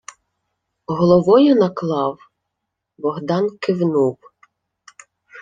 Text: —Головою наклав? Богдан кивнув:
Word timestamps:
—Головою 0.85 1.55
наклав? 1.55 2.17
Богдан 2.97 3.49
кивнув: 3.59 4.17